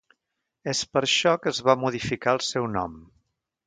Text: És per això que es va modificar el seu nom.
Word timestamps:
És 0.73 0.81
per 0.95 1.03
això 1.03 1.35
que 1.43 1.51
es 1.53 1.61
va 1.69 1.79
modificar 1.85 2.37
el 2.39 2.45
seu 2.51 2.71
nom. 2.79 3.03